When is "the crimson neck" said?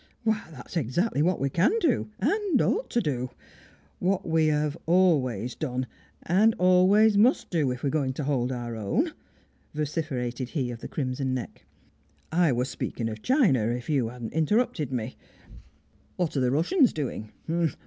10.79-11.65